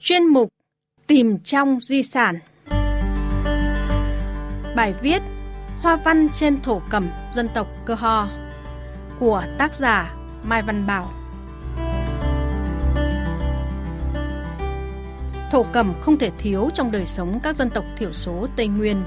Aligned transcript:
chuyên 0.00 0.26
mục 0.26 0.48
Tìm 1.06 1.38
trong 1.38 1.78
di 1.82 2.02
sản. 2.02 2.38
Bài 4.76 4.94
viết 5.02 5.22
Hoa 5.80 5.96
văn 5.96 6.28
trên 6.34 6.62
thổ 6.62 6.82
cẩm 6.90 7.08
dân 7.32 7.48
tộc 7.54 7.68
Cơ 7.84 7.94
Ho 7.94 8.28
của 9.20 9.44
tác 9.58 9.74
giả 9.74 10.14
Mai 10.42 10.62
Văn 10.62 10.86
Bảo. 10.86 11.10
Thổ 15.50 15.66
cẩm 15.72 15.94
không 16.00 16.18
thể 16.18 16.30
thiếu 16.38 16.70
trong 16.74 16.90
đời 16.90 17.06
sống 17.06 17.40
các 17.42 17.56
dân 17.56 17.70
tộc 17.70 17.84
thiểu 17.96 18.12
số 18.12 18.46
Tây 18.56 18.66
Nguyên, 18.68 19.02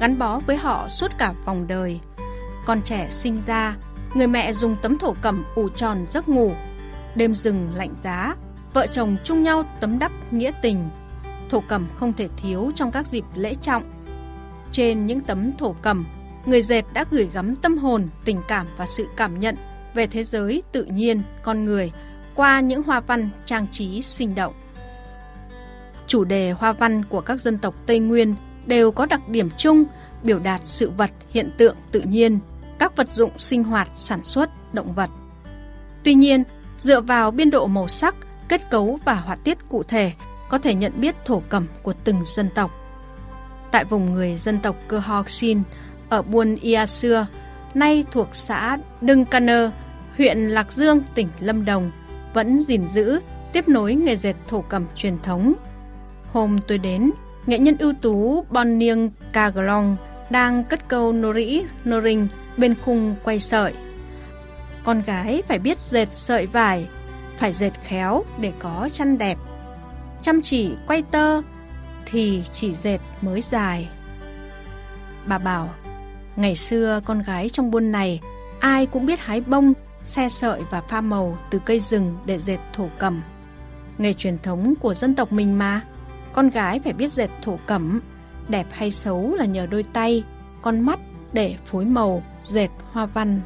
gắn 0.00 0.18
bó 0.18 0.40
với 0.46 0.56
họ 0.56 0.88
suốt 0.88 1.10
cả 1.18 1.32
vòng 1.44 1.66
đời. 1.66 2.00
Con 2.66 2.82
trẻ 2.82 3.06
sinh 3.10 3.40
ra, 3.46 3.76
người 4.14 4.26
mẹ 4.26 4.52
dùng 4.52 4.76
tấm 4.82 4.98
thổ 4.98 5.14
cẩm 5.22 5.44
ủ 5.54 5.68
tròn 5.68 6.04
giấc 6.06 6.28
ngủ. 6.28 6.52
Đêm 7.14 7.34
rừng 7.34 7.68
lạnh 7.74 7.94
giá, 8.02 8.34
vợ 8.74 8.86
chồng 8.86 9.16
chung 9.24 9.42
nhau 9.42 9.64
tấm 9.80 9.98
đắp 9.98 10.12
nghĩa 10.30 10.50
tình. 10.62 10.88
Thổ 11.50 11.60
cẩm 11.60 11.86
không 11.96 12.12
thể 12.12 12.28
thiếu 12.36 12.72
trong 12.74 12.90
các 12.90 13.06
dịp 13.06 13.24
lễ 13.34 13.54
trọng. 13.62 13.82
Trên 14.72 15.06
những 15.06 15.20
tấm 15.20 15.52
thổ 15.58 15.72
cẩm, 15.82 16.06
người 16.46 16.62
dệt 16.62 16.82
đã 16.92 17.04
gửi 17.10 17.28
gắm 17.32 17.56
tâm 17.56 17.78
hồn, 17.78 18.08
tình 18.24 18.40
cảm 18.48 18.66
và 18.76 18.86
sự 18.86 19.06
cảm 19.16 19.40
nhận 19.40 19.56
về 19.94 20.06
thế 20.06 20.24
giới 20.24 20.62
tự 20.72 20.84
nhiên, 20.84 21.22
con 21.42 21.64
người 21.64 21.92
qua 22.34 22.60
những 22.60 22.82
hoa 22.82 23.00
văn 23.00 23.30
trang 23.44 23.66
trí 23.70 24.02
sinh 24.02 24.34
động. 24.34 24.54
Chủ 26.06 26.24
đề 26.24 26.50
hoa 26.50 26.72
văn 26.72 27.04
của 27.04 27.20
các 27.20 27.40
dân 27.40 27.58
tộc 27.58 27.74
Tây 27.86 27.98
Nguyên 27.98 28.34
đều 28.66 28.90
có 28.90 29.06
đặc 29.06 29.28
điểm 29.28 29.48
chung, 29.58 29.84
biểu 30.22 30.38
đạt 30.38 30.60
sự 30.64 30.90
vật, 30.90 31.10
hiện 31.30 31.50
tượng 31.58 31.76
tự 31.90 32.00
nhiên, 32.00 32.38
các 32.78 32.96
vật 32.96 33.10
dụng 33.10 33.38
sinh 33.38 33.64
hoạt, 33.64 33.88
sản 33.94 34.24
xuất, 34.24 34.74
động 34.74 34.92
vật. 34.92 35.10
Tuy 36.02 36.14
nhiên, 36.14 36.42
dựa 36.80 37.00
vào 37.00 37.30
biên 37.30 37.50
độ 37.50 37.66
màu 37.66 37.88
sắc, 37.88 38.16
kết 38.48 38.70
cấu 38.70 38.98
và 39.04 39.14
họa 39.14 39.36
tiết 39.44 39.58
cụ 39.68 39.82
thể, 39.82 40.12
có 40.48 40.58
thể 40.58 40.74
nhận 40.74 40.92
biết 40.96 41.14
thổ 41.24 41.42
cẩm 41.48 41.66
của 41.82 41.92
từng 42.04 42.16
dân 42.24 42.48
tộc. 42.54 42.70
Tại 43.70 43.84
vùng 43.84 44.14
người 44.14 44.34
dân 44.36 44.58
tộc 44.58 44.76
Cơ 44.88 44.98
Ho 44.98 45.24
Xin 45.26 45.62
ở 46.08 46.22
Buôn 46.22 46.56
Ia 46.56 46.86
Xưa, 46.86 47.26
nay 47.74 48.04
thuộc 48.12 48.28
xã 48.32 48.78
Đưng 49.00 49.24
Canơ, 49.24 49.70
huyện 50.18 50.38
Lạc 50.38 50.72
Dương, 50.72 51.02
tỉnh 51.14 51.28
Lâm 51.40 51.64
Đồng, 51.64 51.90
vẫn 52.34 52.62
gìn 52.62 52.88
giữ, 52.88 53.20
tiếp 53.52 53.68
nối 53.68 53.94
nghề 53.94 54.16
dệt 54.16 54.34
thổ 54.48 54.60
cẩm 54.60 54.84
truyền 54.96 55.18
thống. 55.18 55.52
Hôm 56.32 56.58
tôi 56.68 56.78
đến, 56.78 57.10
nghệ 57.46 57.58
nhân 57.58 57.76
ưu 57.78 57.92
tú 58.02 58.44
Bon 58.50 58.78
Niêng 58.78 59.10
Caglong 59.32 59.96
đang 60.30 60.64
cất 60.64 60.88
câu 60.88 61.12
nori 61.12 61.62
noring 61.88 62.28
bên 62.56 62.74
khung 62.84 63.14
quay 63.24 63.40
sợi. 63.40 63.74
Con 64.84 65.02
gái 65.02 65.42
phải 65.48 65.58
biết 65.58 65.78
dệt 65.78 66.12
sợi 66.12 66.46
vải, 66.46 66.86
phải 67.38 67.52
dệt 67.52 67.72
khéo 67.82 68.24
để 68.40 68.52
có 68.58 68.88
chăn 68.92 69.18
đẹp. 69.18 69.38
Chăm 70.22 70.40
chỉ 70.42 70.72
quay 70.86 71.02
tơ 71.02 71.40
thì 72.06 72.42
chỉ 72.52 72.74
dệt 72.74 72.98
mới 73.20 73.40
dài. 73.40 73.88
Bà 75.26 75.38
bảo, 75.38 75.70
ngày 76.36 76.56
xưa 76.56 77.00
con 77.04 77.22
gái 77.22 77.48
trong 77.48 77.70
buôn 77.70 77.92
này 77.92 78.20
ai 78.60 78.86
cũng 78.86 79.06
biết 79.06 79.20
hái 79.20 79.40
bông, 79.40 79.72
xe 80.04 80.28
sợi 80.28 80.62
và 80.70 80.80
pha 80.80 81.00
màu 81.00 81.38
từ 81.50 81.58
cây 81.58 81.80
rừng 81.80 82.16
để 82.26 82.38
dệt 82.38 82.58
thổ 82.72 82.88
cẩm. 82.98 83.22
Nghề 83.98 84.12
truyền 84.12 84.38
thống 84.38 84.74
của 84.80 84.94
dân 84.94 85.14
tộc 85.14 85.32
mình 85.32 85.58
mà, 85.58 85.80
con 86.32 86.50
gái 86.50 86.80
phải 86.84 86.92
biết 86.92 87.12
dệt 87.12 87.30
thổ 87.42 87.58
cẩm, 87.66 88.00
đẹp 88.48 88.66
hay 88.70 88.90
xấu 88.90 89.34
là 89.34 89.44
nhờ 89.44 89.66
đôi 89.66 89.82
tay, 89.82 90.24
con 90.62 90.80
mắt 90.80 90.98
để 91.32 91.56
phối 91.66 91.84
màu, 91.84 92.22
dệt 92.44 92.68
hoa 92.92 93.06
văn. 93.06 93.40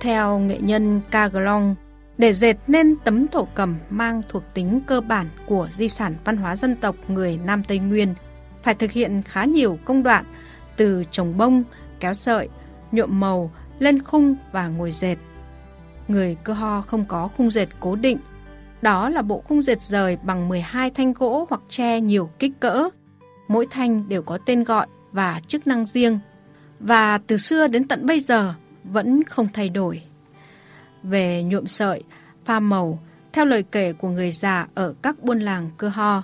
Theo 0.00 0.38
nghệ 0.38 0.58
nhân 0.60 1.00
Caglong, 1.10 1.74
để 2.18 2.32
dệt 2.32 2.56
nên 2.66 2.96
tấm 3.04 3.28
thổ 3.28 3.44
cẩm 3.54 3.76
mang 3.90 4.22
thuộc 4.28 4.42
tính 4.54 4.80
cơ 4.86 5.00
bản 5.00 5.26
của 5.46 5.68
di 5.72 5.88
sản 5.88 6.14
văn 6.24 6.36
hóa 6.36 6.56
dân 6.56 6.76
tộc 6.76 6.96
người 7.08 7.38
Nam 7.44 7.62
Tây 7.68 7.78
Nguyên, 7.78 8.14
phải 8.62 8.74
thực 8.74 8.90
hiện 8.90 9.22
khá 9.22 9.44
nhiều 9.44 9.78
công 9.84 10.02
đoạn 10.02 10.24
từ 10.76 11.04
trồng 11.10 11.38
bông, 11.38 11.64
kéo 12.00 12.14
sợi, 12.14 12.48
nhuộm 12.92 13.20
màu, 13.20 13.50
lên 13.78 14.02
khung 14.02 14.36
và 14.52 14.68
ngồi 14.68 14.92
dệt. 14.92 15.16
Người 16.08 16.36
cơ 16.44 16.52
ho 16.52 16.80
không 16.80 17.04
có 17.04 17.28
khung 17.36 17.50
dệt 17.50 17.68
cố 17.80 17.96
định, 17.96 18.18
đó 18.82 19.08
là 19.08 19.22
bộ 19.22 19.42
khung 19.48 19.62
dệt 19.62 19.82
rời 19.82 20.16
bằng 20.22 20.48
12 20.48 20.90
thanh 20.90 21.12
gỗ 21.12 21.46
hoặc 21.50 21.60
tre 21.68 22.00
nhiều 22.00 22.30
kích 22.38 22.52
cỡ. 22.60 22.88
Mỗi 23.48 23.66
thanh 23.70 24.08
đều 24.08 24.22
có 24.22 24.38
tên 24.38 24.64
gọi 24.64 24.86
và 25.12 25.40
chức 25.46 25.66
năng 25.66 25.86
riêng, 25.86 26.18
và 26.80 27.18
từ 27.18 27.36
xưa 27.36 27.66
đến 27.66 27.88
tận 27.88 28.06
bây 28.06 28.20
giờ 28.20 28.54
vẫn 28.84 29.24
không 29.24 29.48
thay 29.52 29.68
đổi. 29.68 30.02
Về 31.02 31.42
nhuộm 31.42 31.66
sợi, 31.66 32.02
pha 32.44 32.60
màu, 32.60 32.98
theo 33.32 33.44
lời 33.44 33.64
kể 33.72 33.92
của 33.92 34.08
người 34.08 34.30
già 34.30 34.66
ở 34.74 34.94
các 35.02 35.22
buôn 35.22 35.38
làng 35.38 35.70
cơ 35.76 35.88
ho, 35.88 36.22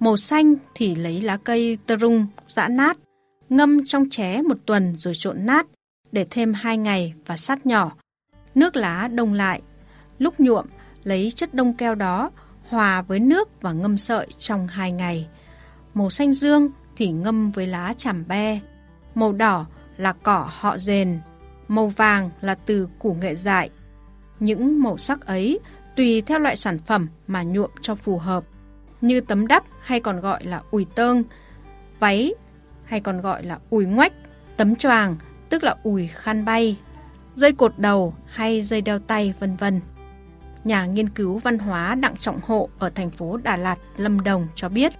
màu 0.00 0.16
xanh 0.16 0.54
thì 0.74 0.94
lấy 0.94 1.20
lá 1.20 1.36
cây 1.36 1.78
tơ 1.86 1.96
rung 1.96 2.26
giã 2.48 2.68
nát, 2.68 2.98
ngâm 3.48 3.86
trong 3.86 4.04
ché 4.10 4.42
một 4.42 4.56
tuần 4.66 4.94
rồi 4.96 5.14
trộn 5.16 5.46
nát, 5.46 5.66
để 6.12 6.26
thêm 6.30 6.54
hai 6.54 6.78
ngày 6.78 7.14
và 7.26 7.36
sát 7.36 7.66
nhỏ. 7.66 7.92
Nước 8.54 8.76
lá 8.76 9.08
đông 9.08 9.32
lại. 9.32 9.62
Lúc 10.18 10.40
nhuộm, 10.40 10.66
lấy 11.04 11.32
chất 11.36 11.54
đông 11.54 11.74
keo 11.74 11.94
đó 11.94 12.30
hòa 12.68 13.02
với 13.02 13.20
nước 13.20 13.62
và 13.62 13.72
ngâm 13.72 13.98
sợi 13.98 14.26
trong 14.38 14.66
hai 14.66 14.92
ngày. 14.92 15.28
Màu 15.94 16.10
xanh 16.10 16.32
dương 16.32 16.70
thì 16.96 17.10
ngâm 17.10 17.50
với 17.50 17.66
lá 17.66 17.94
chảm 17.96 18.24
be. 18.28 18.60
Màu 19.14 19.32
đỏ 19.32 19.66
là 19.96 20.12
cỏ 20.12 20.48
họ 20.52 20.78
rền. 20.78 21.18
Màu 21.68 21.88
vàng 21.88 22.30
là 22.40 22.54
từ 22.54 22.88
củ 22.98 23.14
nghệ 23.14 23.34
dại. 23.34 23.70
Những 24.40 24.82
màu 24.82 24.98
sắc 24.98 25.26
ấy 25.26 25.60
tùy 25.96 26.20
theo 26.20 26.38
loại 26.38 26.56
sản 26.56 26.78
phẩm 26.78 27.06
mà 27.26 27.42
nhuộm 27.42 27.70
cho 27.80 27.94
phù 27.94 28.18
hợp. 28.18 28.44
Như 29.00 29.20
tấm 29.20 29.46
đắp 29.46 29.64
hay 29.80 30.00
còn 30.00 30.20
gọi 30.20 30.44
là 30.44 30.62
ủi 30.70 30.86
tơn, 30.94 31.24
váy 32.00 32.34
hay 32.84 33.00
còn 33.00 33.20
gọi 33.20 33.44
là 33.44 33.58
ủi 33.70 33.84
ngoách, 33.84 34.12
tấm 34.56 34.76
choàng 34.76 35.16
tức 35.48 35.64
là 35.64 35.76
ủi 35.82 36.06
khăn 36.06 36.44
bay, 36.44 36.76
dây 37.34 37.52
cột 37.52 37.78
đầu 37.78 38.14
hay 38.26 38.62
dây 38.62 38.80
đeo 38.80 38.98
tay 38.98 39.34
vân 39.40 39.56
vân. 39.56 39.80
Nhà 40.64 40.86
nghiên 40.86 41.08
cứu 41.08 41.38
văn 41.38 41.58
hóa 41.58 41.94
Đặng 41.94 42.16
Trọng 42.16 42.40
Hộ 42.42 42.68
ở 42.78 42.90
thành 42.90 43.10
phố 43.10 43.36
Đà 43.36 43.56
Lạt, 43.56 43.78
Lâm 43.96 44.20
Đồng 44.20 44.46
cho 44.54 44.68
biết, 44.68 44.92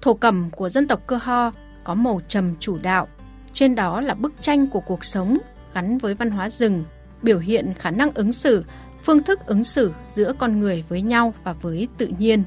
thổ 0.00 0.14
cẩm 0.14 0.50
của 0.50 0.68
dân 0.68 0.88
tộc 0.88 1.00
Cơ 1.06 1.18
Ho 1.22 1.52
có 1.84 1.94
màu 1.94 2.20
trầm 2.28 2.54
chủ 2.60 2.78
đạo, 2.78 3.08
trên 3.52 3.74
đó 3.74 4.00
là 4.00 4.14
bức 4.14 4.32
tranh 4.40 4.66
của 4.66 4.80
cuộc 4.80 5.04
sống 5.04 5.38
gắn 5.74 5.98
với 5.98 6.14
văn 6.14 6.30
hóa 6.30 6.50
rừng, 6.50 6.84
biểu 7.24 7.38
hiện 7.38 7.74
khả 7.78 7.90
năng 7.90 8.10
ứng 8.14 8.32
xử, 8.32 8.64
phương 9.04 9.22
thức 9.22 9.46
ứng 9.46 9.64
xử 9.64 9.92
giữa 10.08 10.32
con 10.38 10.60
người 10.60 10.84
với 10.88 11.02
nhau 11.02 11.34
và 11.44 11.52
với 11.52 11.88
tự 11.98 12.10
nhiên. 12.18 12.42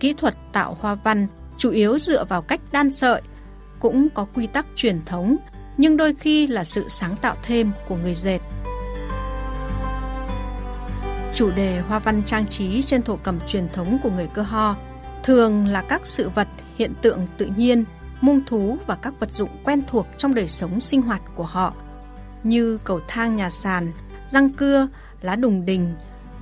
Kỹ 0.00 0.14
thuật 0.14 0.34
tạo 0.52 0.76
hoa 0.80 0.94
văn 0.94 1.26
chủ 1.58 1.70
yếu 1.70 1.98
dựa 1.98 2.24
vào 2.24 2.42
cách 2.42 2.60
đan 2.72 2.92
sợi, 2.92 3.22
cũng 3.80 4.08
có 4.14 4.26
quy 4.34 4.46
tắc 4.46 4.66
truyền 4.74 5.00
thống, 5.06 5.36
nhưng 5.76 5.96
đôi 5.96 6.14
khi 6.14 6.46
là 6.46 6.64
sự 6.64 6.84
sáng 6.88 7.16
tạo 7.16 7.36
thêm 7.42 7.72
của 7.88 7.96
người 7.96 8.14
dệt. 8.14 8.38
Chủ 11.34 11.50
đề 11.50 11.80
hoa 11.80 11.98
văn 11.98 12.22
trang 12.26 12.46
trí 12.46 12.82
trên 12.82 13.02
thổ 13.02 13.16
cẩm 13.16 13.38
truyền 13.46 13.68
thống 13.68 13.98
của 14.02 14.10
người 14.10 14.28
cơ 14.34 14.42
ho 14.42 14.76
thường 15.22 15.66
là 15.66 15.82
các 15.82 16.00
sự 16.04 16.28
vật, 16.28 16.48
hiện 16.76 16.92
tượng 17.02 17.26
tự 17.36 17.50
nhiên, 17.56 17.84
mung 18.20 18.40
thú 18.46 18.76
và 18.86 18.94
các 18.94 19.20
vật 19.20 19.32
dụng 19.32 19.48
quen 19.64 19.82
thuộc 19.86 20.06
trong 20.16 20.34
đời 20.34 20.48
sống 20.48 20.80
sinh 20.80 21.02
hoạt 21.02 21.22
của 21.34 21.44
họ 21.44 21.74
như 22.44 22.78
cầu 22.84 23.00
thang 23.08 23.36
nhà 23.36 23.50
sàn, 23.50 23.92
răng 24.26 24.50
cưa, 24.50 24.88
lá 25.22 25.36
đùng 25.36 25.64
đình, 25.64 25.94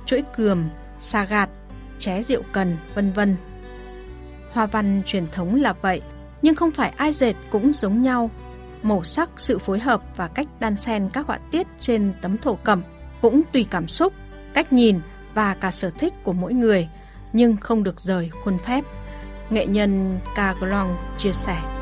chuỗi 0.05 0.23
cườm, 0.37 0.63
xà 0.99 1.25
gạt, 1.25 1.49
ché 1.99 2.23
rượu 2.23 2.41
cần, 2.51 2.77
vân 2.95 3.11
vân. 3.11 3.35
Hoa 4.51 4.65
văn 4.65 5.01
truyền 5.05 5.27
thống 5.31 5.61
là 5.61 5.73
vậy, 5.81 6.01
nhưng 6.41 6.55
không 6.55 6.71
phải 6.71 6.93
ai 6.97 7.13
dệt 7.13 7.33
cũng 7.51 7.73
giống 7.73 8.03
nhau. 8.03 8.29
Màu 8.83 9.03
sắc, 9.03 9.29
sự 9.37 9.59
phối 9.59 9.79
hợp 9.79 10.01
và 10.15 10.27
cách 10.27 10.47
đan 10.59 10.75
xen 10.75 11.09
các 11.13 11.27
họa 11.27 11.37
tiết 11.51 11.67
trên 11.79 12.13
tấm 12.21 12.37
thổ 12.37 12.55
cẩm 12.55 12.81
cũng 13.21 13.41
tùy 13.53 13.65
cảm 13.71 13.87
xúc, 13.87 14.13
cách 14.53 14.73
nhìn 14.73 14.99
và 15.33 15.55
cả 15.55 15.71
sở 15.71 15.89
thích 15.89 16.13
của 16.23 16.33
mỗi 16.33 16.53
người, 16.53 16.89
nhưng 17.33 17.57
không 17.57 17.83
được 17.83 17.99
rời 17.99 18.29
khuôn 18.29 18.57
phép. 18.65 18.83
Nghệ 19.49 19.65
nhân 19.65 20.19
Ca 20.35 20.55
Glong 20.59 20.97
chia 21.17 21.33
sẻ. 21.33 21.72